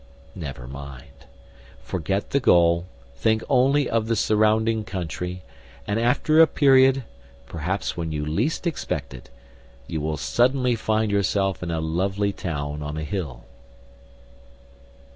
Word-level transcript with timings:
Never 0.33 0.65
mind. 0.67 1.25
Forget 1.83 2.31
the 2.31 2.39
goal; 2.39 2.87
think 3.15 3.43
only 3.47 3.87
of 3.87 4.07
the 4.07 4.15
surrounding 4.15 4.83
country; 4.83 5.43
and 5.85 5.99
after 5.99 6.41
a 6.41 6.47
period, 6.47 7.03
perhaps 7.45 7.95
when 7.95 8.11
you 8.11 8.25
least 8.25 8.65
expect 8.65 9.13
it, 9.13 9.29
you 9.85 10.01
will 10.01 10.17
suddenly 10.17 10.73
find 10.75 11.11
yourself 11.11 11.61
in 11.61 11.69
a 11.69 11.79
lovely 11.79 12.33
town 12.33 12.81
on 12.81 12.97
a 12.97 13.03
hill. 13.03 13.45